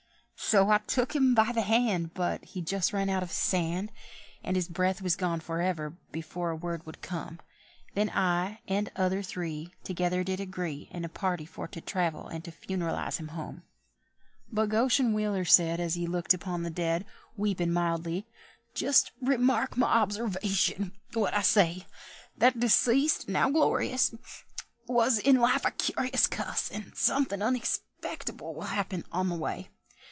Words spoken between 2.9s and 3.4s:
run out his